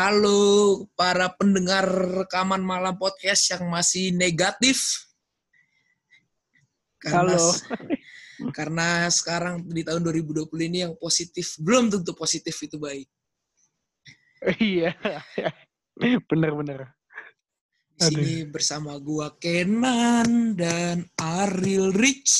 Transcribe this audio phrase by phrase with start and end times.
[0.00, 1.84] Halo para pendengar
[2.24, 4.96] rekaman malam podcast yang masih negatif.
[6.96, 7.52] Karena, Halo.
[8.56, 13.08] karena sekarang di tahun 2020 ini yang positif belum tentu positif itu baik.
[14.56, 14.96] Iya.
[16.32, 16.96] Bener-bener.
[17.92, 22.32] Di sini bersama gua Kenan dan Ariel Rich.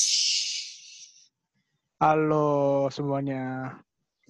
[2.01, 3.69] Halo semuanya.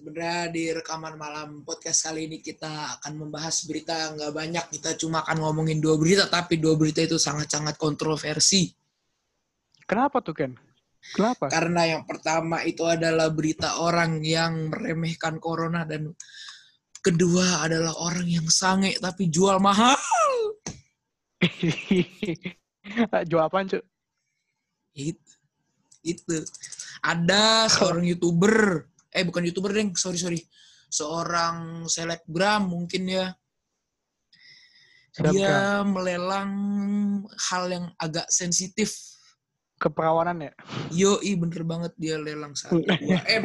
[0.02, 4.64] Sebenarnya di rekaman malam podcast kali ini kita akan membahas berita nggak banyak.
[4.74, 8.66] Kita cuma akan ngomongin dua berita, tapi dua berita itu sangat-sangat kontroversi.
[9.86, 10.58] Kenapa tuh Ken?
[11.14, 11.46] Kenapa?
[11.46, 16.10] Karena yang pertama itu adalah berita orang yang meremehkan corona dan
[16.98, 19.94] kedua adalah orang yang sange tapi jual mahal.
[23.30, 23.78] Jual apaan cuy?
[24.98, 25.30] Itu.
[26.02, 26.42] Itu.
[27.06, 30.40] Ada seorang YouTuber, eh bukan YouTuber, Deng, sorry sorry.
[30.88, 33.26] Seorang selebgram mungkin ya.
[35.12, 36.52] Dia melelang
[37.52, 38.96] hal yang agak sensitif.
[39.76, 40.52] Keperawanan ya?
[40.88, 42.88] Yoi bener banget dia lelang 1 2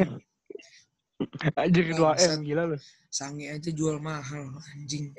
[1.58, 2.38] Anjir 2 M Bangsat.
[2.40, 2.76] gila lu.
[3.10, 5.12] Sange aja jual mahal anjing.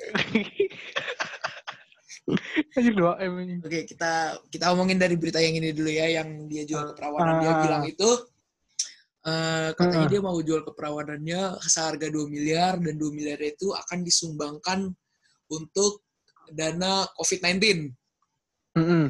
[2.78, 3.54] Anjir 2 M ini.
[3.60, 7.42] Oke, kita kita omongin dari berita yang ini dulu ya, yang dia jual keperawanan.
[7.42, 7.60] Dia Ah.
[7.62, 8.08] bilang itu
[9.20, 10.12] eh, katanya Ah.
[10.12, 14.88] dia mau jual keperawanannya seharga 2 miliar dan 2 miliar itu akan disumbangkan
[15.50, 16.04] untuk
[16.50, 17.90] dana COVID-19.
[18.78, 19.04] Mm-mm.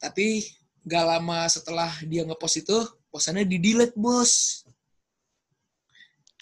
[0.00, 0.42] Tapi
[0.82, 2.78] gak lama setelah dia ngepost itu,
[3.12, 4.64] postannya di delete bos.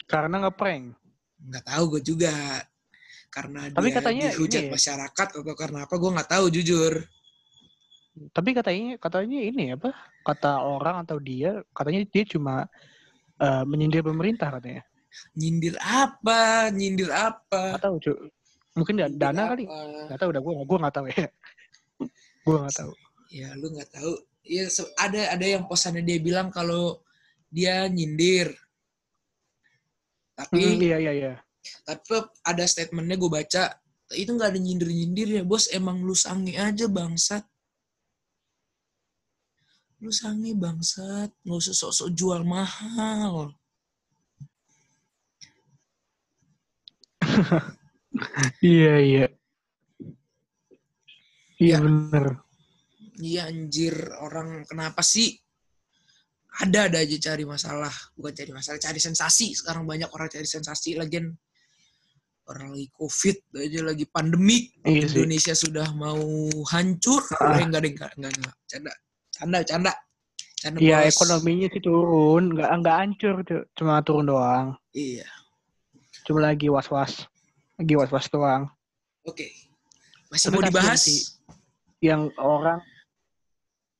[0.09, 0.95] Karena ngeprank.
[1.39, 2.35] Nggak tahu gue juga.
[3.29, 4.73] Karena Tapi dia katanya dihujat ini ya.
[4.73, 6.93] masyarakat atau karena apa gue nggak tahu jujur.
[8.31, 9.91] Tapi katanya katanya ini apa?
[10.23, 12.55] Kata orang atau dia katanya dia cuma
[13.39, 14.83] eh, menyindir pemerintah katanya.
[15.35, 16.69] Nyindir apa?
[16.71, 17.79] Nyindir apa?
[17.79, 18.17] Gak tahu cuy.
[18.77, 19.65] Mungkin da- Nyindir dana kali.
[19.67, 20.09] apa?
[20.13, 21.27] Gak tahu udah gue gue nggak tahu ya.
[22.47, 22.93] gue nggak tahu.
[23.29, 24.13] Ya lu nggak tahu.
[24.49, 24.65] Ya
[24.97, 27.01] ada ada yang posannya dia bilang kalau
[27.49, 28.53] dia nyindir.
[30.39, 31.35] Tapi Mm, iya iya iya.
[31.85, 32.15] tapi
[32.47, 33.77] ada statementnya gue baca
[34.17, 37.45] itu nggak ada nyindir nyindir ya bos emang lu sange aja bangsat.
[39.99, 43.51] Lu sange bangsat nggak usah sok-sok jual mahal.
[48.65, 49.27] Iya iya.
[51.61, 51.83] Iya Ya.
[51.83, 52.25] bener.
[53.19, 55.35] Iya anjir orang kenapa sih
[56.59, 60.95] ada ada aja cari masalah bukan cari masalah cari sensasi sekarang banyak orang cari sensasi
[60.95, 61.31] lagian
[62.47, 65.11] orang lagi covid aja lagi pandemik Iya.
[65.11, 66.19] Indonesia sudah mau
[66.71, 67.59] hancur Ah.
[67.59, 68.93] eh enggak deh enggak enggak enggak canda
[69.39, 69.93] canda canda
[70.59, 71.15] canda Iya bos.
[71.15, 74.75] ekonominya sih turun, nggak nggak hancur tuh, cuma turun doang.
[74.91, 75.25] iya
[76.27, 77.25] Cuma lagi was-was,
[77.79, 78.67] lagi was-was doang.
[79.23, 79.47] oke
[80.29, 81.21] masih Tapi mau dibahas sih.
[81.99, 82.79] Yang orang,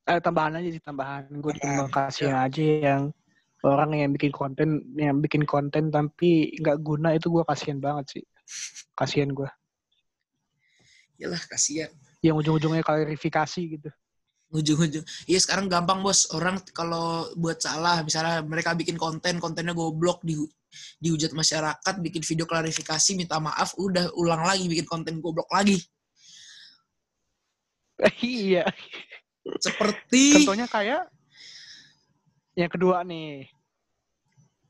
[0.05, 1.25] eh tambahan aja sih tambahan.
[1.41, 2.11] Gue cuma Tambahan.
[2.13, 3.03] kasihan aja yang
[3.65, 8.25] orang yang bikin konten, yang bikin konten tapi nggak guna itu gue kasihan banget sih.
[8.95, 9.49] Kasihan gue.
[11.19, 11.91] Yalah kasihan
[12.23, 13.91] Yang ujung-ujungnya klarifikasi gitu.
[14.49, 16.29] Ujung-ujung iya sekarang gampang bos.
[16.33, 20.37] Orang kalau buat salah misalnya mereka bikin konten kontennya goblok di
[21.01, 25.79] dihujat masyarakat bikin video klarifikasi minta maaf udah ulang lagi bikin konten goblok lagi.
[28.23, 28.63] Iya.
[29.59, 31.11] seperti Contohnya kayak
[32.55, 33.51] yang kedua nih.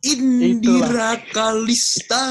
[0.00, 2.24] Indira Kalista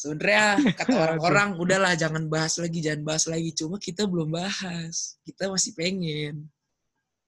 [0.00, 3.52] sebenarnya kata orang-orang udahlah jangan bahas lagi jangan bahas lagi.
[3.52, 5.20] Cuma kita belum bahas.
[5.20, 6.48] Kita masih pengen.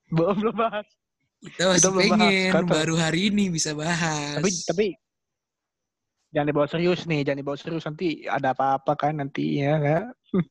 [0.08, 0.88] Belum belum bahas.
[1.42, 2.00] kita masih bahas.
[2.08, 4.40] pengen Kata- baru hari ini bisa bahas.
[4.40, 4.86] Tapi tapi
[6.32, 7.84] jangan dibawa serius nih jangan dibawa serius.
[7.84, 10.04] Nanti ada apa-apa kan nanti ya kan?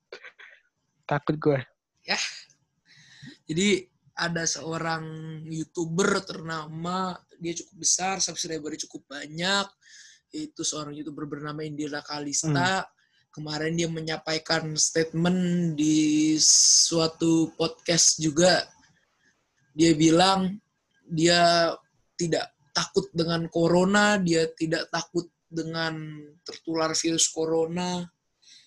[1.09, 1.59] Takut gue
[3.49, 3.83] Jadi
[4.15, 5.03] ada seorang
[5.49, 9.67] youtuber ternama, dia cukup besar, subscribernya cukup banyak.
[10.31, 12.87] Itu seorang youtuber bernama Indira Kalista.
[13.31, 18.63] Kemarin dia menyampaikan statement di suatu podcast juga.
[19.75, 20.55] Dia bilang
[21.07, 21.71] dia
[22.15, 28.03] tidak takut dengan corona, dia tidak takut dengan tertular virus corona.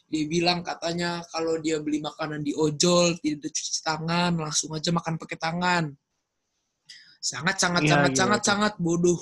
[0.05, 5.17] Dia bilang katanya kalau dia beli makanan di ojol tidak cuci tangan, langsung aja makan
[5.17, 5.84] pakai tangan.
[7.25, 8.49] Sangat sangat Iya, sangat iya, sangat itu.
[8.52, 9.20] sangat bodoh.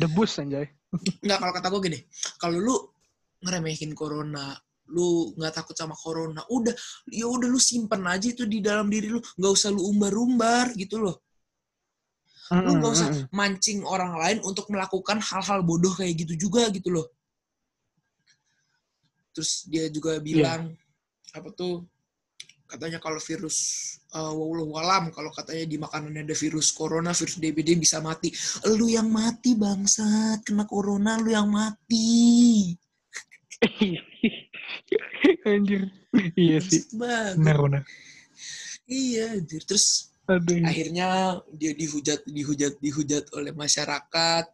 [0.00, 0.68] Debus anjay
[1.22, 2.00] Enggak kalau kata gue gini,
[2.40, 2.76] kalau lu
[3.44, 4.54] ngeremehin corona,
[4.90, 6.72] lu nggak takut sama corona, udah
[7.10, 11.02] ya udah lu simpen aja itu di dalam diri lu, nggak usah lu umbar-umbar gitu
[11.02, 11.16] loh.
[12.46, 17.10] lu nggak usah mancing orang lain untuk melakukan hal-hal bodoh kayak gitu juga gitu loh.
[19.34, 20.70] Terus dia juga bilang
[21.34, 21.84] apa tuh
[22.66, 23.56] katanya kalau virus
[24.12, 28.34] uh, wallahu alam kalau katanya di makanan ada virus corona, virus DBD bisa mati.
[28.76, 32.74] Lu yang mati bangsat, kena corona lu yang mati.
[35.48, 35.88] Anjir.
[36.34, 36.82] Iya sih.
[36.92, 37.82] Benar, benar.
[38.86, 39.62] Iya, anjir.
[39.66, 40.58] Terus Aduh.
[40.66, 44.44] akhirnya dia dihujat dihujat dihujat oleh masyarakat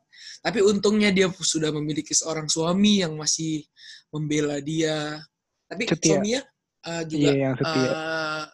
[0.45, 3.65] tapi untungnya dia sudah memiliki seorang suami yang masih
[4.13, 5.17] membela dia
[5.65, 6.21] tapi Setia.
[6.21, 6.41] suaminya
[6.87, 7.91] uh, juga Iya, yang setia.
[7.91, 8.45] uh,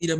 [0.00, 0.16] tidak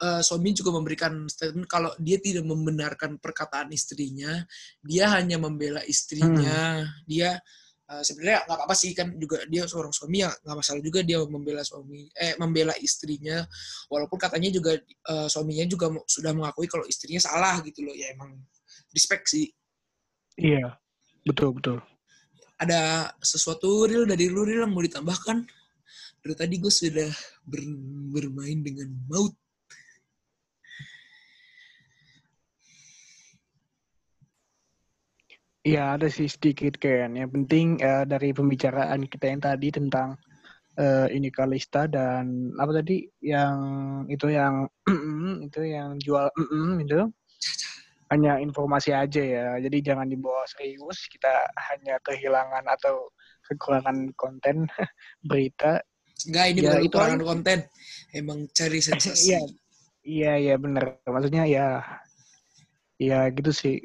[0.00, 4.42] uh, suami juga memberikan statement kalau dia tidak membenarkan perkataan istrinya
[4.80, 7.04] dia hanya membela istrinya Hmm.
[7.04, 7.36] dia
[7.90, 11.18] uh, sebenarnya nggak apa-apa sih kan juga dia seorang suami ya nggak masalah juga dia
[11.26, 13.42] membela suami eh membela istrinya
[13.90, 18.38] walaupun katanya juga eh, suaminya juga sudah mengakui kalau istrinya salah gitu loh ya emang
[18.94, 19.50] respect sih
[20.40, 20.78] Iya.
[21.26, 21.78] Betul, betul.
[22.56, 25.44] ada sesuatu real dari lu real yang mau ditambahkan
[26.20, 27.10] dari tadi gue sudah
[27.48, 27.80] ber-
[28.12, 29.32] bermain dengan maut
[35.60, 37.12] Iya ada sih sedikit kan.
[37.20, 40.16] Yang penting eh, dari pembicaraan kita yang tadi tentang
[40.80, 43.56] eh, ini Kalista dan apa tadi yang
[44.08, 44.64] itu yang
[45.46, 46.32] itu yang jual
[46.84, 47.00] itu
[48.10, 49.46] hanya informasi aja ya.
[49.60, 51.06] Jadi jangan dibawa serius.
[51.12, 51.30] Kita
[51.70, 53.12] hanya kehilangan atau
[53.46, 54.64] kekurangan konten
[55.30, 55.78] berita.
[56.28, 57.58] Enggak, ini Ya, bukan itu kekurangan konten.
[58.10, 59.32] Emang cari sensasi.
[59.32, 59.40] Iya,
[60.04, 60.98] iya, iya bener.
[61.06, 61.80] Maksudnya ya,
[63.00, 63.80] ya gitu sih.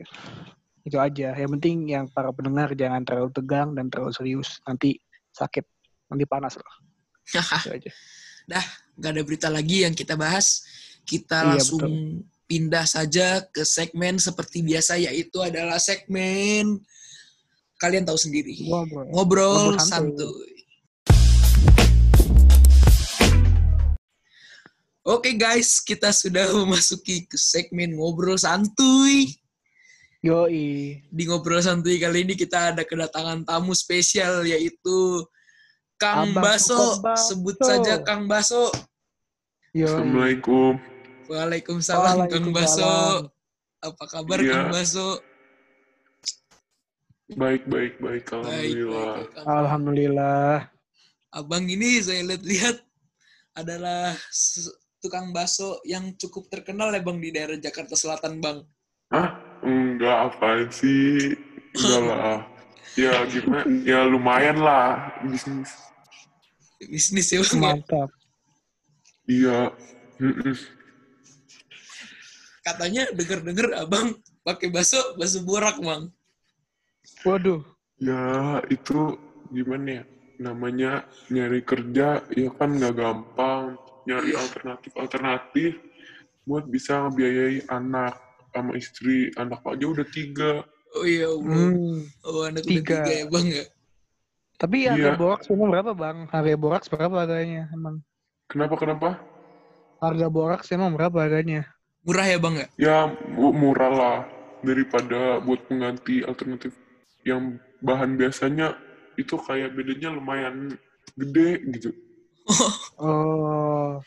[0.84, 1.34] Itu aja.
[1.34, 4.60] Yang penting yang para pendengar jangan terlalu tegang dan terlalu serius.
[4.66, 4.98] Nanti
[5.34, 5.66] sakit,
[6.12, 6.76] nanti panas loh.
[7.66, 7.92] Itu aja.
[8.96, 10.62] Nggak ada berita lagi yang kita bahas.
[11.06, 11.86] Kita Iya, langsung
[12.46, 16.82] pindah saja ke segmen seperti biasa, yaitu adalah segmen
[17.82, 18.56] kalian tahu sendiri.
[18.70, 19.06] Ngobrol.
[19.12, 20.18] Ngobrol Ngobrol santuy.
[20.18, 20.55] santuy.
[25.06, 29.30] Oke guys, kita sudah memasuki ke segmen ngobrol santuy.
[30.25, 30.98] Yoi.
[31.06, 35.22] Di ngobrol santuy kali ini kita ada kedatangan tamu spesial yaitu
[36.02, 36.98] Kang Abang Baso.
[37.06, 37.22] Baso.
[37.30, 38.74] Sebut saja Kang Baso.
[39.78, 39.86] Yoi.
[39.86, 40.81] Assalamualaikum.
[41.30, 42.81] Waalaikumsalam Kang Baso.
[42.81, 43.22] Waalaikumsalam.
[43.86, 44.51] Apa kabar Iya.
[44.51, 45.08] Kang Baso?
[47.25, 48.25] Baik, baik, baik.
[48.25, 49.13] Baik, Alhamdulillah.
[49.13, 49.46] baik, Kang.
[49.46, 50.54] Alhamdulillah.
[51.30, 52.81] Abang ini saya lihat-lihat
[53.54, 54.74] adalah se-
[55.06, 58.66] tukang bakso yang cukup terkenal ya Bang di daerah Jakarta Selatan Bang.
[59.13, 59.38] Hah?
[59.62, 61.38] Enggak, apaan sih?
[61.78, 62.38] Enggak lah.
[62.96, 63.68] Ya gimana?
[63.84, 65.68] Ya lumayan lah bisnis.
[66.80, 67.52] Bisnis ya Bang.
[67.52, 67.60] ya.
[67.60, 68.10] Mantap.
[69.28, 69.60] Iya.
[72.63, 74.16] Katanya denger-denger Abang
[74.48, 76.08] pakai bakso, bakso borak Bang.
[77.28, 77.68] Waduh.
[78.00, 79.19] Ya itu
[79.51, 80.04] gimana ya?
[80.40, 83.75] Namanya nyari kerja ya kan nggak gampang.
[84.06, 85.81] Nyari alternatif-alternatif
[86.46, 88.13] buat bisa ngebiayai anak
[88.54, 89.34] sama istri.
[89.36, 90.62] Anak aja udah tiga.
[90.96, 91.74] Oh iya, Allah.
[91.74, 92.00] Hmm.
[92.24, 93.02] Oh anak udah Tiga.
[93.04, 93.66] tiga ya Bang ya.
[94.56, 95.19] Tapi harga Iya.
[95.19, 96.18] boraks emang berapa bang?
[96.31, 98.00] Harga boraks berapa harganya emang?
[98.48, 99.10] Kenapa, kenapa?
[100.00, 101.68] Harga boraks emang berapa harganya?
[102.06, 102.68] Murah ya Bang ya?
[102.80, 102.98] Ya
[103.36, 104.18] mu- murah lah
[104.63, 106.72] daripada buat pengganti alternatif
[107.27, 108.77] yang bahan biasanya
[109.18, 110.77] itu kayak bedanya lumayan
[111.18, 111.89] gede gitu.
[113.02, 114.00] Oh.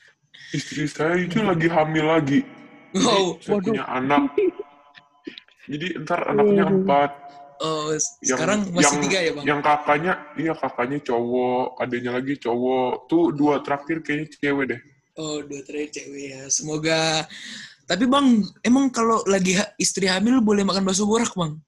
[0.54, 2.40] Istri saya itu lagi hamil lagi.
[2.96, 3.36] Wow.
[3.42, 3.66] Saya Waduh.
[3.74, 4.22] punya anak.
[5.68, 6.78] Jadi ntar anaknya Waduh.
[6.80, 7.10] empat.
[7.58, 9.44] Oh, Yang, sekarang masih yang, tiga ya Bang?
[9.44, 12.90] Yang kakaknya, iya kakaknya cowok, adanya lagi cowok.
[13.10, 14.80] Tuh dua terakhir kayaknya cewek deh.
[15.18, 16.42] Oh, dua terakhir cewek ya.
[16.54, 17.26] Semoga.
[17.90, 21.58] Tapi Bang, emang kalau lagi ha- istri hamil boleh makan bakso borak Bang?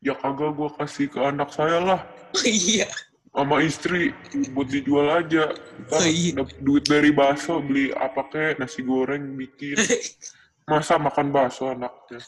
[0.00, 2.00] Ya kagak gua kasih ke anak saya lah.
[2.32, 2.88] Oh iya.
[3.34, 4.14] Sama istri
[4.54, 5.50] buat dijual aja.
[5.90, 6.38] Oh, Ntar iya.
[6.62, 9.74] duit dari bakso beli apa kek nasi goreng bikin.
[10.70, 12.22] Masa makan bakso anaknya.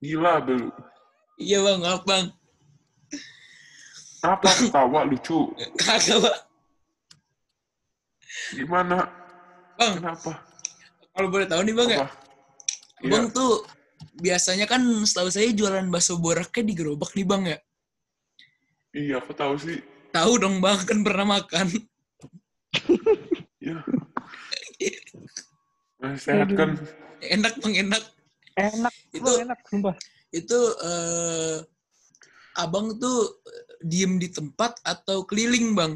[0.00, 0.72] Gila dulu.
[1.38, 2.32] iya Bang, maaf Bang.
[4.24, 5.52] Apa ketawa lucu?
[5.78, 6.40] Kagak Bang.
[8.56, 8.96] Gimana?
[9.78, 10.32] Bang, Kenapa?
[11.12, 11.98] kalau boleh tahu nih Bang ya.
[12.02, 12.08] Apa?
[13.04, 13.10] Iya.
[13.12, 13.62] Bang tuh
[14.18, 17.60] biasanya kan setahu saya jualan bakso boraknya di gerobak nih Bang ya.
[18.96, 19.78] Iya, aku tahu sih.
[20.08, 21.66] Tahu dong Bang, kan pernah makan.
[23.58, 23.82] Ya.
[25.98, 26.78] Masih sehat kan?
[27.18, 28.02] Enak Bang, enak.
[28.56, 28.94] Enak.
[29.12, 29.58] Itu- Bang, enak.
[29.68, 29.94] Sumpah.
[30.32, 31.56] Itu eh,
[32.58, 33.38] Abang tuh
[33.84, 35.92] diem di tempat atau keliling Bang?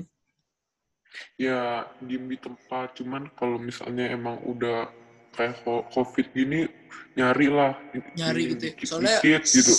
[1.41, 2.95] Ya, diem di tempat.
[2.99, 4.89] Cuman kalau misalnya emang udah
[5.33, 6.69] kayak covid gini
[7.17, 7.73] nyari lah
[8.17, 8.75] Nyari gitu ya.
[8.85, 9.75] Soalnya dikit gitu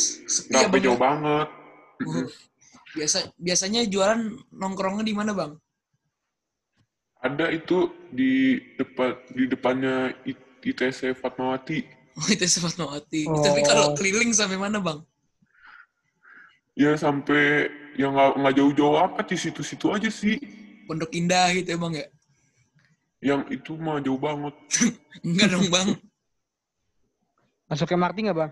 [0.49, 1.01] nggak ya, Bang, jauh ya?
[1.01, 1.47] banget
[2.03, 2.27] Oh,
[2.93, 4.21] biasa biasanya jualan
[4.53, 5.53] nongkrongnya di mana bang?
[7.23, 13.25] ada itu di depan di depannya I- ITC Fatmawati Oh sempat mati.
[13.25, 13.41] Oh.
[13.41, 15.01] Tapi kalau keliling sampai mana bang?
[16.73, 20.41] ya sampai yang nggak nggak jauh-jauh apa di situ-situ aja sih
[20.89, 22.07] Pondok Indah gitu ya bang ya?
[23.23, 24.53] yang itu mah jauh banget
[25.25, 25.89] Enggak dong bang.
[27.69, 28.51] Masuk MRT nggak bang?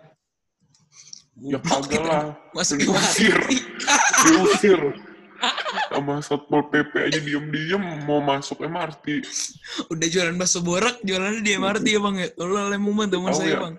[1.42, 3.38] ya kagak lah Masuk ke diusir
[4.24, 4.80] diusir
[5.90, 9.26] sama satpol pp aja diem-diem mau masuk MRT
[9.90, 12.28] Udah jualan bakso borak, jualannya di MRT ya bang ya?
[12.38, 13.60] Tolong lemuman teman saya ya.
[13.60, 13.76] bang.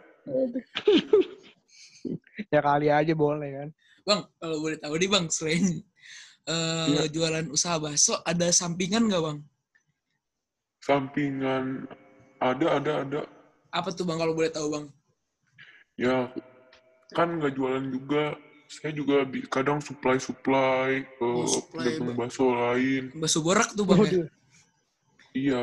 [2.51, 3.69] Ya kali aja boleh kan.
[4.03, 5.65] Bang, kalau boleh tahu nih bang, selain
[6.43, 7.03] eh, Iya.
[7.09, 9.39] jualan usaha bakso, ada sampingan nggak bang?
[10.83, 11.87] sampingan
[12.43, 13.21] ada ada ada
[13.71, 14.85] Apa tuh bang kalau boleh tahu bang?
[15.95, 16.27] ya
[17.15, 18.35] kan nggak jualan juga
[18.73, 22.17] saya juga kadang supply supply ke Oh, supply, pedagang Bang.
[22.25, 24.05] bakso lain Bakso borak tuh bang ya?
[24.09, 24.27] Waduh.
[25.35, 25.63] iya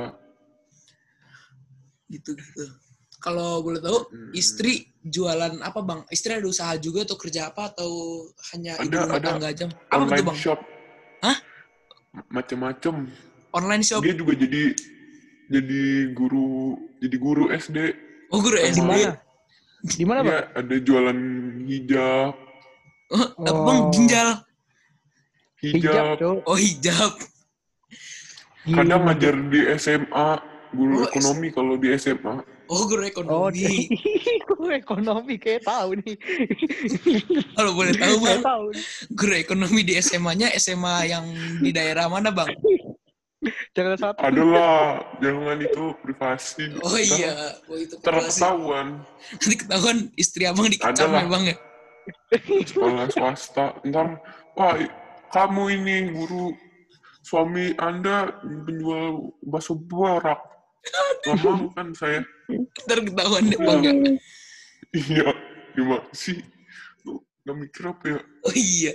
[2.05, 2.63] Gitu gitu.
[3.19, 4.31] Kalau boleh tahu, Hmm.
[4.31, 6.01] istri jualan apa bang?
[6.07, 7.91] Istri ada usaha juga atau kerja apa atau
[8.49, 9.27] hanya ibu Ada, rumah ada.
[9.27, 9.65] tangga aja?
[9.67, 10.37] Apa online tuh bang?
[10.37, 10.59] shop
[11.19, 11.37] Hah?
[12.31, 12.95] macem-macem
[13.51, 14.01] Online shop?
[14.01, 14.63] dia juga jadi
[15.49, 15.81] jadi
[16.13, 17.77] guru jadi guru SD
[18.31, 18.79] Oh guru SD.
[18.79, 19.11] Di mana?
[19.83, 20.29] Di mana bang?
[20.31, 21.19] Iya, ada jualan
[21.67, 22.33] hijab
[23.09, 23.79] Oh, apa bang?
[23.81, 23.89] Oh.
[23.89, 24.29] Ginjal.
[25.59, 26.17] Hijab.
[26.45, 27.13] Oh hijab.
[28.69, 29.07] kadang Gila.
[29.11, 30.29] ngajar di SMA
[30.69, 33.89] guru Oh, ekonomi kalau di SMA Oh guru Oh, ekonomi.
[34.49, 36.13] gue ekonomi kayak tahu nih.
[37.57, 38.41] Kalau boleh tahu bang,
[39.09, 41.25] guru ekonomi di SMA-nya SMA yang
[41.57, 42.53] di daerah mana bang?
[43.73, 44.19] Jangan satu.
[44.19, 48.43] adalah jangan itu privasi Oh iya, oh itu privasi.
[48.43, 48.99] ketahuan
[49.31, 51.55] Nanti ketahuan istri abang dikecam ya bang ya?
[52.65, 54.17] Sekolah swasta ntar
[54.53, 54.75] wah
[55.29, 56.51] kamu ini guru
[57.21, 58.33] suami anda
[58.65, 60.39] penjual bakso borak
[61.25, 62.23] nggak mau kan saya
[62.87, 63.93] Ntar ketahuan deh bang ya?
[64.95, 65.27] iya
[65.75, 66.41] gimana sih
[67.03, 68.93] lu nggak mikir apa ya Oh iya.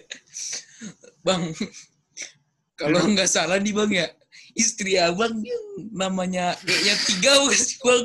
[1.21, 1.53] Bang,
[2.75, 3.13] kalau Iya.
[3.13, 4.07] nggak salah nih bang ya,
[4.53, 8.05] istri abang yang namanya kayaknya tiga bukan sih bang?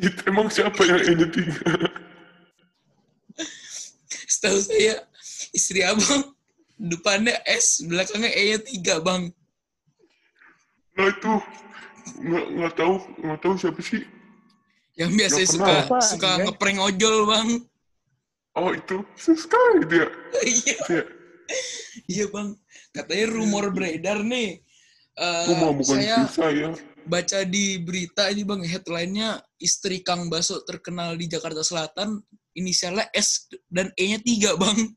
[0.00, 1.70] itu emang siapa yang ini tiga
[4.40, 5.04] Setahu saya
[5.52, 6.32] istri abang
[6.80, 9.28] depannya S, belakangnya E-nya tiga bang.
[10.96, 11.32] nah itu
[12.24, 14.00] nggak nggak tahu nggak tahu siapa sih
[14.96, 15.72] Yang biasa suka.
[15.84, 16.44] Apa, suka iya?
[16.48, 17.48] ngeprank ojol bang.
[18.56, 20.08] oh itu sekali dia
[20.64, 20.76] Iya.
[20.88, 21.10] Dia-
[22.08, 22.54] Iya bang,
[22.94, 24.62] katanya rumor beredar nih.
[25.18, 26.68] Eh, itu mah bukan saya sih saya
[27.02, 29.28] baca di berita ini bang, headline-nya
[29.58, 34.90] istri Kang Baso terkenal di Jakarta Selatan, inisialnya S dan E-nya tiga bang.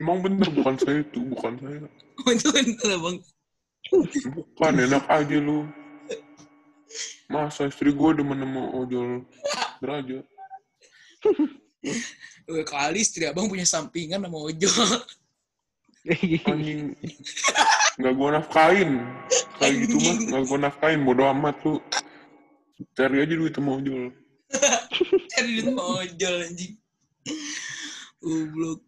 [0.00, 1.78] emang bener bukan saya itu bukan saya
[2.22, 3.16] Oh, itu bener bang.
[4.32, 5.66] bukan enak aja lu
[7.26, 9.24] masa istri gue demen sama ojol
[9.80, 10.24] derajat
[12.42, 14.86] Dua kali istri abang punya sampingan sama ojol.
[16.50, 16.92] anjing
[17.94, 18.90] nggak gue nafkain
[19.56, 21.78] kayak gitu mah nggak gue nafkain bodo amat lu
[22.98, 24.10] cari aja duit sama ojol
[25.30, 26.74] Cari duit sama ojol anjing.
[28.18, 28.80] Goblok.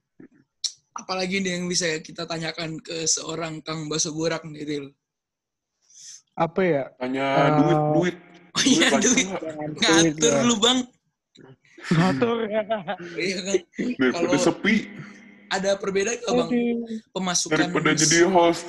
[0.95, 4.87] Apalagi nih yang bisa kita tanyakan ke seorang Kang Baso Borak nih, Ril.
[6.35, 6.85] Apa ya?
[6.99, 8.17] tanya Eh, duit duit
[8.55, 9.27] Oh iya, duit.
[9.83, 10.87] Ngatur lu, Bang.
[11.91, 12.37] Ngatur.
[13.19, 13.59] Iya kan?
[13.99, 14.87] daripada Kalau- sepi
[15.51, 16.49] Ada perbedaan nggak, Bang?
[17.11, 17.59] Pemasukan...
[17.59, 18.67] daripada jadi host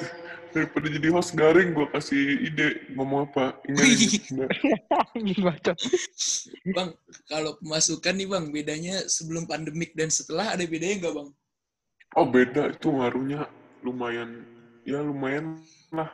[0.55, 3.59] daripada jadi host garing gue kasih ide ngomong apa.
[3.67, 5.75] Anjing bacot.
[6.71, 6.95] Bang,
[7.27, 11.29] kalau pemasukan nih, Bang, bedanya sebelum pandemik dan setelah ada bedanya nggak, Bang?
[12.15, 13.43] oh beda itu ngaruhnya
[13.83, 14.47] lumayan
[14.87, 15.59] ya lumayan
[15.91, 16.09] lah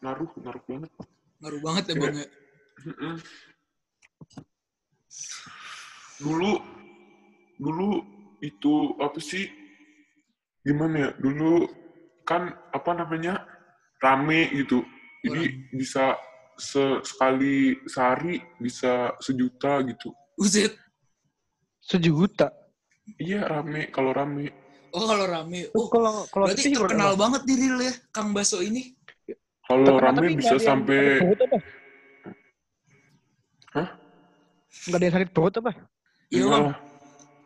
[0.00, 0.90] ngaruh ngaruh banget
[1.36, 2.00] Ngaruh banget ya, Iya.
[2.00, 2.28] Bang, ya?
[6.16, 6.52] Dulu,
[7.60, 7.88] dulu
[8.40, 9.52] itu apa sih?
[10.64, 11.10] Gimana ya?
[11.20, 11.68] Dulu
[12.24, 13.44] kan apa namanya
[13.98, 14.84] rame gitu.
[15.24, 16.14] Jadi bisa
[16.56, 20.12] se- sekali sehari bisa sejuta gitu.
[20.36, 20.72] Buset.
[21.80, 22.50] Sejuta.
[23.16, 24.50] Iya rame kalau rame.
[24.90, 25.68] Oh, kalau rame.
[25.76, 27.22] Oh, Oh, kalau kalau berarti terkenal berapa?
[27.22, 28.96] banget nih, Ril, ya, Kang Baso ini.
[29.66, 31.20] Kalau rame tapi bisa sampai?
[33.76, 33.88] Hah?
[34.86, 35.72] Nggak ada yang sakit perut apa?
[36.30, 36.74] Iya, enggak Bang.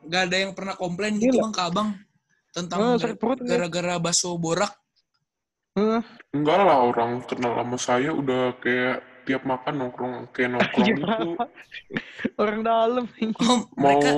[0.01, 1.43] Nggak ada yang pernah komplain gitu, Gila.
[1.49, 1.89] Bang, ke Abang.
[2.51, 3.49] Tentang Oh, perut nggak?
[3.49, 4.73] gara-gara baso borak.
[5.81, 6.03] Hah?
[6.31, 10.97] Enggak lah orang kenal sama saya udah kayak tiap makan nongkrong kayak nongkrong Iya.
[11.01, 11.33] gitu
[12.37, 13.05] Orang dalam.
[13.41, 14.11] Oh, mau mereka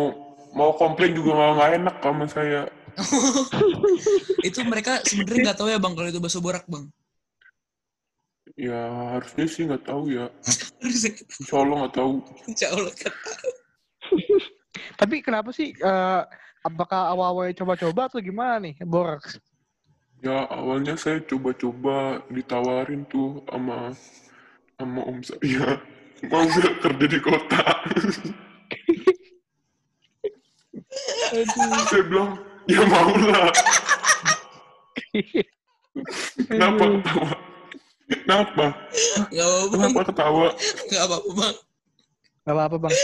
[0.53, 2.63] mau komplain juga nggak nggak enak sama saya
[4.45, 6.85] itu mereka sebenarnya nggak tahu ya bang kalau itu bakso borak bang.
[8.53, 8.81] ya
[9.17, 10.29] harusnya sih nggak tahu ya
[10.85, 13.15] insya Allah nggak tahu insya Allah kan.
[14.93, 15.73] Tapi kenapa sih?
[15.73, 16.23] eh,
[16.61, 18.77] apakah awal-awal coba-coba atau gimana nih?
[18.85, 19.41] Borax.
[20.23, 23.91] Ya awalnya saya coba-coba ditawarin tuh sama
[24.79, 25.83] sama om saya
[26.31, 27.65] mau nggak kerja di kota
[31.89, 32.31] saya bilang
[32.71, 33.51] ya mau lah
[36.47, 37.29] kenapa ketawa
[38.07, 38.67] kenapa
[39.33, 39.81] Nggak apa-apa bang.
[39.89, 40.47] kenapa ketawa
[40.87, 41.55] Nggak apa-apa bang.
[42.43, 42.95] Gak apa-apa bang.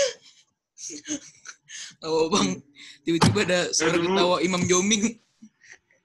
[1.98, 2.48] Nggak apa-apa bang.
[3.02, 5.04] Tiba-tiba ada suara dulu- ketawa Imam Joming.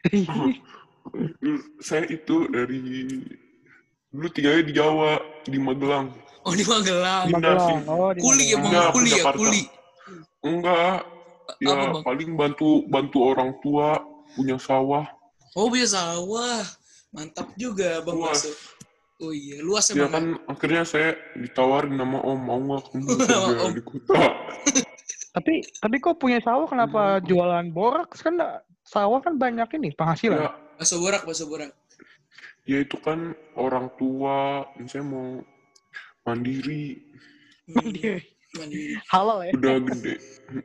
[1.88, 2.82] saya itu dari
[4.10, 5.12] dulu tinggalnya di Jawa
[5.44, 6.08] di Magelang
[6.44, 7.32] Oh di Magelang.
[7.32, 7.76] Pindah sih.
[7.82, 7.96] Magelang.
[7.96, 9.40] Oh, di Kuli ya bang, kuli ya, Jakarta.
[9.40, 9.62] kuli.
[10.44, 11.00] enggak
[11.58, 12.04] ya Apa bang?
[12.04, 15.08] paling bantu bantu orang tua punya sawah
[15.54, 16.66] Oh biasa sawah.
[17.14, 18.44] Mantap juga bang Luas.
[19.22, 20.12] Oh iya, luas ya emang.
[20.12, 24.20] kan akhirnya saya ditawarin sama om mau nggak kamu kerja di kota
[25.32, 28.36] Tapi tapi kok punya sawah kenapa jualan borax kan
[28.84, 30.44] sawah kan banyak ini penghasilan.
[30.44, 31.72] ya Bakso borak, bakso borak.
[32.64, 35.44] ya itu kan orang tua saya mau
[36.24, 36.96] mandiri
[37.64, 37.80] Hmm,
[38.60, 38.96] Mandiri.
[39.08, 39.52] Halal ya.
[39.56, 40.14] udah gede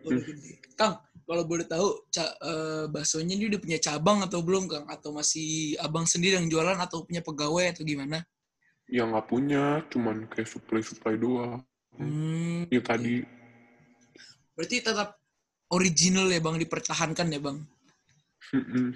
[0.03, 0.50] Udah gede.
[0.75, 4.87] Kang, kalau boleh tahu ca- eh, baksonya dia udah punya cabang atau belum Kang?
[4.91, 8.23] Atau masih abang sendiri yang jualan atau punya pegawai atau gimana?
[8.88, 11.61] ya nggak punya cuman kayak supply supply doang
[11.93, 13.21] Hmm, ya tadi
[14.57, 15.21] berarti tetap
[15.69, 17.59] original ya bang, dipertahankan ya bang?
[18.49, 18.91] Hmm.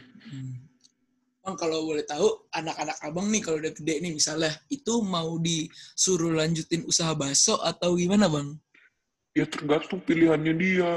[1.43, 6.31] Bang kalau boleh tahu anak-anak abang nih kalau udah gede nih misalnya itu mau disuruh
[6.31, 8.55] lanjutin usaha bakso atau gimana bang?
[9.33, 10.91] ya tergantung pilihannya dia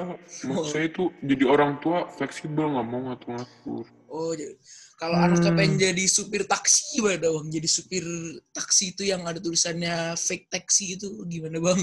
[0.45, 0.59] Oh.
[0.61, 4.53] Maksud saya itu jadi orang tua fleksibel nggak mau ngatur-ngatur Oh, jadi
[4.95, 5.59] kalau anaknya Hmm.
[5.59, 7.47] pengen jadi supir taksi gimana bang?
[7.51, 8.05] Jadi supir
[8.53, 11.81] taksi itu yang ada tulisannya fake taxi itu gimana bang?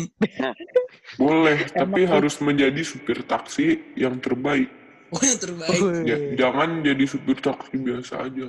[1.18, 4.70] boleh tapi harus menjadi supir taksi yang terbaik
[5.12, 5.80] Oh yang terbaik.
[6.08, 8.48] Ya, jangan jadi supir taksi biasa aja.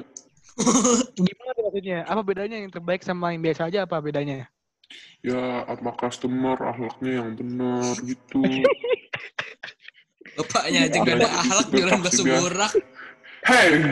[1.18, 2.00] Gimana maksudnya?
[2.08, 3.84] Apa bedanya yang terbaik sama yang biasa aja?
[3.84, 4.48] Apa bedanya?
[5.24, 8.44] ya apa customer akhlaknya yang benar gitu.
[10.38, 12.74] Bapaknya aja gak ada ahlak jualan bakso borak.
[13.46, 13.86] hei!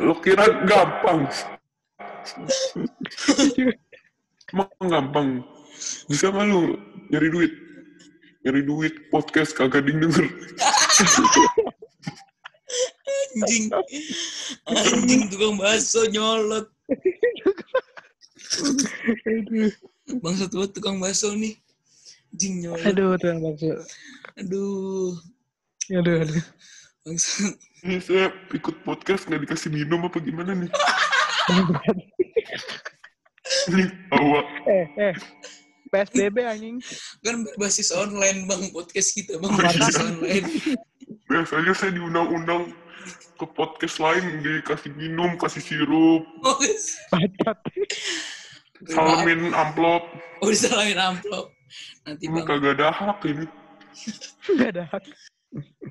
[0.00, 1.28] Lo kira gampang?
[4.54, 5.28] Emang gampang?
[6.08, 6.78] Bisa nggak lu
[7.12, 7.52] nyari duit?
[8.48, 10.24] Nyari duit podcast kagak denger
[13.34, 13.64] Anjing.
[14.66, 16.66] Anjing tukang bakso nyolot.
[20.22, 21.54] Bangsat banget tukang bakso nih.
[22.34, 22.86] Anjing nyolot.
[22.86, 23.70] Aduh, tuh bakso.
[24.38, 25.14] Aduh.
[25.90, 26.44] Aduh, aduh.
[27.04, 27.54] Bangsat.
[27.84, 30.72] ini saya ikut podcast nggak dikasih minum apa gimana nih
[33.68, 35.14] ini awak eh, eh.
[35.94, 36.76] PSBB anjing.
[37.22, 38.62] Kan berbasis online bang.
[38.74, 39.50] Podcast kita bang.
[39.50, 40.46] Oh, berbasis online.
[41.24, 42.74] biasanya saya diundang-undang
[43.38, 46.26] ke podcast lain dikasih minum kasih sirup.
[46.42, 46.58] Oh,
[47.14, 47.58] Pacat.
[48.90, 50.02] salamin amplop.
[50.42, 51.54] Oh disalamin amplop.
[52.02, 53.46] Nanti bang, kagak ada hak ini.
[54.58, 55.04] Gak ada hak.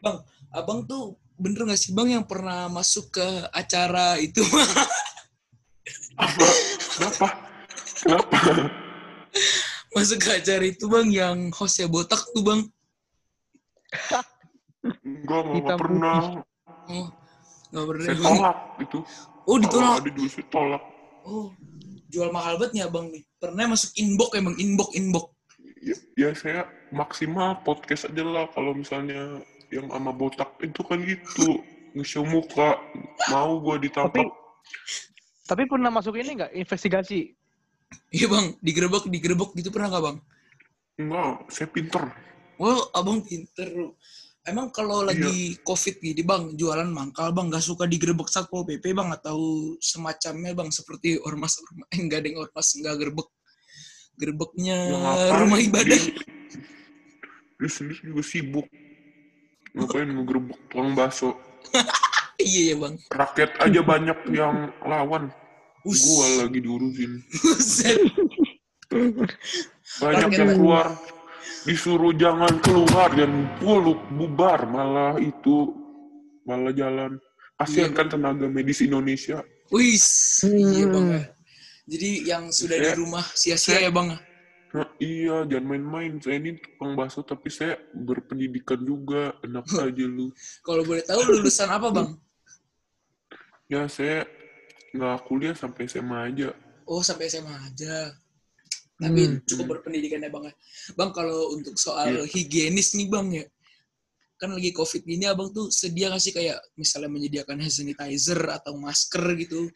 [0.03, 0.17] bang,
[0.51, 4.43] abang tuh bener gak sih bang yang pernah masuk ke acara itu?
[6.23, 6.47] Apa?
[6.93, 7.27] Kenapa?
[8.03, 8.82] Kenapa
[9.93, 12.61] masuk ke acara itu bang yang hostnya botak tuh bang.
[15.03, 16.19] enggak nggak Hitam pernah
[16.83, 17.07] Oh,
[17.71, 18.99] nggak pernah saya tolak itu
[19.43, 19.95] Oh ditolak.
[20.03, 20.83] ada dulu saya tolak
[21.23, 21.47] Oh,
[22.11, 23.23] jual mahal banget nih abang nih.
[23.39, 25.25] Pernah masuk inbox emang inbox inbox.
[25.79, 29.39] ya, ya saya maksimal podcast aja lah kalau misalnya
[29.71, 31.63] yang sama botak itu kan gitu
[31.95, 32.75] nge-show muka
[33.31, 34.27] mau gua Tapi ditangkap
[35.43, 37.35] tapi pernah masuk ini nggak investigasi?
[38.13, 40.17] Iya bang, digerebek digerebek gitu pernah nggak bang?
[40.93, 42.05] enggak saya pinter
[42.61, 43.69] Well, abang pinter.
[44.43, 49.07] Emang kalau lagi covid gini bang, jualan mangkal bang, nggak suka digerebek satpol pp bang
[49.15, 49.39] atau
[49.79, 53.29] semacamnya bang seperti ormas ormas, eh, nggak ada yang ormas nggak gerebek,
[54.19, 55.95] gerebeknya Ya, rumah ibadah.
[55.95, 56.11] Dia,
[57.55, 58.67] dia sendiri juga sibuk.
[59.73, 61.39] Ngapain ngegerebek tukang bakso.
[62.43, 62.95] iya ya bang.
[63.15, 65.31] Rakyat aja banyak yang lawan.
[65.83, 67.11] Gua lagi diurusin.
[69.99, 70.87] Banyak yang keluar.
[71.63, 74.63] Disuruh jangan keluar dan puluk bubar.
[74.67, 75.71] Malah itu.
[76.43, 77.11] Malah jalan.
[77.55, 77.95] Kasihan Iya.
[77.95, 79.39] kan tenaga medis Indonesia.
[79.71, 81.05] Wis, iya bang.
[81.07, 81.23] ya.
[81.87, 84.15] Jadi yang sudah di rumah sia-sia ya bang.
[84.73, 86.17] Nah, iya, jangan main-main.
[86.17, 89.37] Saya ini tukang bakso, tapi saya berpendidikan juga.
[89.45, 90.33] Enak aja lu.
[90.65, 92.09] Kalau boleh tahu lulusan apa bang?
[93.69, 94.25] Ya, saya
[94.93, 96.49] nggak kuliah sampai SMA aja.
[96.85, 98.13] Oh sampai SMA aja.
[98.93, 99.41] Tapi Hmm.
[99.43, 100.47] cukup berpendidikan ya bang.
[100.47, 100.53] ya.
[100.93, 102.29] Bang kalau untuk soal Iya.
[102.29, 103.45] higienis nih bang ya.
[104.37, 108.77] Kan lagi covid gini abang tuh sedia nggak sih kayak misalnya menyediakan hand sanitizer atau
[108.77, 109.67] masker gitu?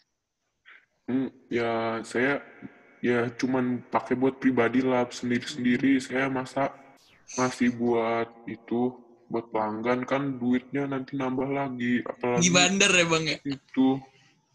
[1.07, 2.43] Hmm, ya, saya
[2.99, 5.97] ya cuman pakai buat pribadi lah sendiri-sendiri.
[6.03, 6.69] Saya masa
[7.39, 8.91] masih buat itu
[9.27, 12.03] buat pelanggan kan duitnya nanti nambah lagi.
[12.03, 13.37] Apalagi Di bandar ya bang ya?
[13.47, 13.87] itu.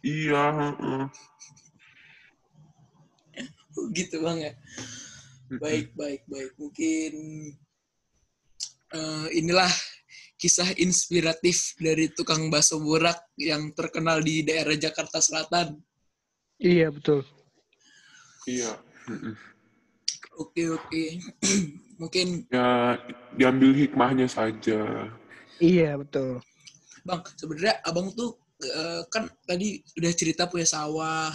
[0.03, 0.51] Iya,
[3.97, 4.53] gitu bang ya.
[5.63, 6.51] Baik, baik, baik.
[6.59, 7.13] Mungkin
[8.93, 9.71] eh, inilah
[10.35, 15.79] kisah inspiratif dari tukang bakso borak yang terkenal di daerah Jakarta Selatan.
[16.59, 17.23] Iya betul.
[18.51, 18.75] Iya.
[19.07, 19.39] heeh.
[20.43, 21.05] Oke, oke.
[22.03, 22.99] Mungkin, Ya,
[23.39, 25.07] diambil hikmahnya saja.
[25.63, 26.43] Iya betul.
[27.07, 31.31] Bang, sebenarnya abang tuh eh, kan tadi udah cerita punya sawah,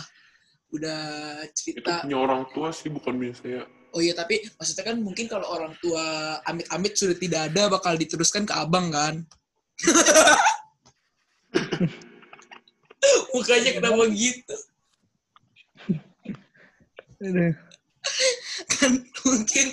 [0.71, 1.01] udah
[1.47, 2.03] Itu cerita.
[2.03, 3.61] punya orang tua sih, bukan punya saya.
[3.95, 8.43] Oh iya, tapi maksudnya kan mungkin kalau orang tua amit-amit sudah tidak ada, bakal diteruskan
[8.43, 9.23] ke abang kan?
[13.33, 14.55] Mukanya kenapa gitu?
[18.77, 18.91] Kan
[19.25, 19.67] mungkin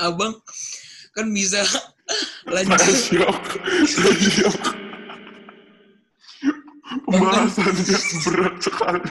[0.00, 0.34] abang
[1.14, 1.62] kan bisa
[2.50, 2.74] lanjut.
[6.84, 9.10] Pembahasannya berat sekali.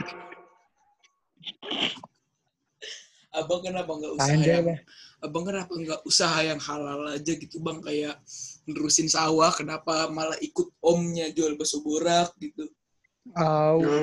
[3.34, 4.78] abang kenapa nggak usaha Anjay yang,
[5.26, 8.22] abang kenapa nggak usaha yang halal aja gitu bang kayak
[8.70, 12.70] nerusin sawah kenapa malah ikut omnya jual bakso borak gitu
[13.34, 13.82] Au.
[13.82, 14.00] Ya,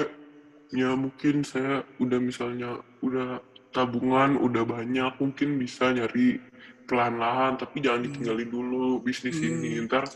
[0.74, 3.38] ya mungkin saya udah misalnya udah
[3.70, 6.42] tabungan udah banyak mungkin bisa nyari
[6.90, 9.86] pelan-lahan tapi jangan ditinggalin dulu bisnis ini Hmm.
[9.86, 10.10] ntar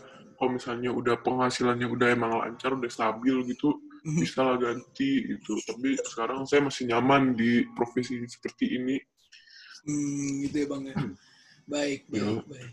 [0.45, 3.81] kalau misalnya udah penghasilannya udah emang lancar udah stabil gitu
[4.21, 5.57] bisa lah ganti gitu.
[5.65, 9.01] Tapi sekarang saya masih nyaman di profesi seperti ini.
[9.89, 10.95] Hmm, gitu ya bang ya?
[11.65, 12.45] Baik baik Ya.
[12.45, 12.73] baik.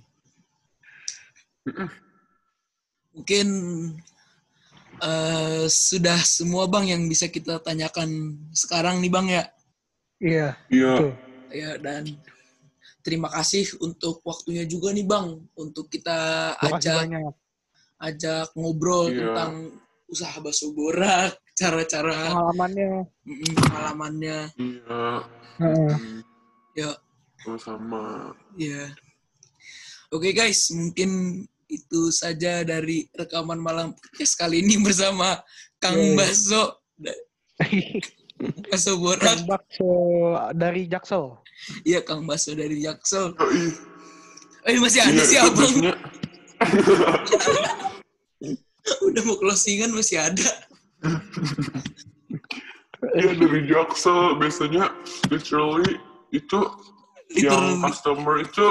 [3.16, 3.48] Mungkin
[5.00, 9.44] eh, sudah semua bang yang bisa kita tanyakan sekarang nih bang ya?
[10.20, 10.48] Iya.
[10.68, 10.96] iya.
[11.48, 12.12] ya dan
[13.00, 17.41] terima kasih untuk waktunya juga nih bang untuk kita ajak banyak.
[18.02, 19.18] Ajak ngobrol Iya.
[19.22, 19.54] tentang
[20.08, 22.90] usaha bakso borak cara-cara Pengalamannya.
[23.24, 24.38] mm, pengalamannya.
[24.58, 25.02] Iya.
[25.56, 25.94] Heeh.
[25.94, 26.20] Hmm,
[26.74, 26.90] ya
[27.40, 28.34] sama-sama.
[28.56, 28.92] Ya
[30.10, 31.10] oke guys mungkin
[31.66, 35.40] itu saja dari rekaman malam podcast kali ini bersama
[35.78, 36.18] Kang Yeay.
[36.18, 36.64] Baso
[38.68, 39.22] Baso borak.
[39.22, 39.92] Kang bakso
[40.52, 41.38] dari Jaksel.
[41.84, 43.38] iya Kang Baso dari Jaksel.
[44.62, 45.74] Eh masih ada Iya, sih abang
[49.08, 50.50] udah mau closingan masih ada
[53.02, 54.94] Iya dari Jaksel biasanya
[55.34, 55.98] literally
[56.30, 56.60] itu
[57.34, 57.82] yang Literally.
[57.82, 58.68] customer itu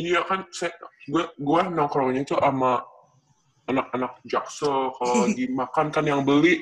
[0.00, 0.72] iya kan saya
[1.12, 2.80] gua gua nongkrongnya itu sama
[3.68, 6.56] anak-anak Jaksel kalau lagi makan kan yang beli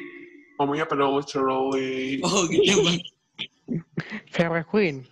[0.58, 2.98] ngomongnya pada literally oh gitu bang
[4.30, 5.06] Fair Queen.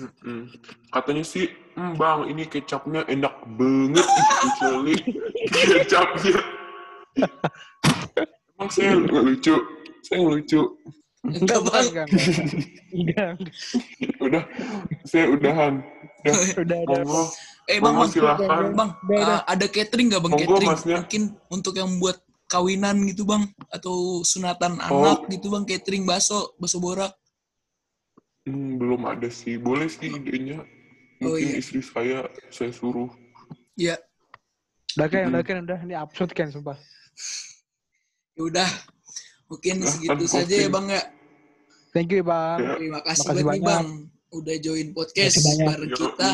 [0.00, 0.46] Mm-mm.
[0.94, 4.96] katanya sih "Hmm, bang ini kecapnya enak banget Ih, literally
[5.48, 6.36] kecapnya.
[8.54, 9.56] Emang saya nggak lucu
[10.00, 10.60] saya lucu.
[11.20, 11.86] Enggak bang.
[12.90, 13.30] Enggak,
[14.20, 14.42] udah
[15.04, 15.74] saya udahan.
[16.20, 17.00] Ya Udah ada.
[17.00, 17.22] monggo.
[17.64, 18.72] Eh bang bang silahkan.
[18.76, 20.32] Bang uh, ada catering nggak bang?
[20.32, 20.96] Monggo, catering Masnya.
[21.00, 25.04] mungkin untuk yang buat kawinan gitu bang atau sunatan Oh.
[25.04, 27.12] anak gitu bang catering baso baso borak.
[28.44, 29.56] Hmm, belum ada sih.
[29.56, 30.64] Boleh sih idenya.
[31.20, 31.60] Oh, Mungkin iya.
[31.60, 33.12] istri saya saya suruh.
[33.76, 33.96] ya
[34.96, 35.78] Udah kan, udah kan, udah.
[35.84, 36.74] Ini absurd kan, sumpah.
[38.32, 38.70] ya udah
[39.46, 41.02] mungkin Ah, segitu kan saja ya bang ya
[41.90, 42.56] Thank you, Bang.
[42.56, 42.78] Ya.
[42.78, 43.66] terima kasih nih banyak.
[43.66, 43.86] bang
[44.30, 45.98] udah join podcast bareng Yoi.
[45.98, 46.30] kita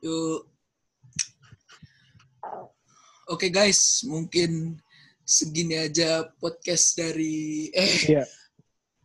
[0.00, 0.40] yuk
[3.28, 4.80] oke guys mungkin
[5.22, 8.24] segini aja podcast dari eh Iya.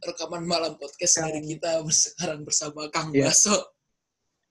[0.01, 3.29] rekaman malam podcast Kang- dari kita sekarang bersama Kang Iya.
[3.29, 3.72] Baso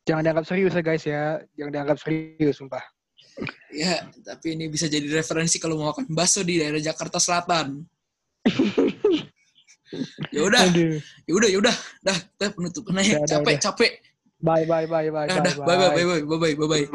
[0.03, 1.25] Jangan dianggap serius ya, guys ya.
[1.55, 2.83] Jangan dianggap serius, sumpah.
[3.73, 7.81] Ya, tapi ini bisa jadi referensi kalau mau makan bakso di daerah Jakarta Selatan.
[10.35, 10.69] ya udah,
[11.25, 12.19] ya udah, ya udah, dah.
[12.37, 12.71] Udah, udah,
[13.25, 13.63] Capek, udah.
[13.63, 13.93] capek.
[14.43, 16.87] Bye, bye, bye, bye, Dah, bye, dah, bye, bye, bye, bye, bye, bye, bye.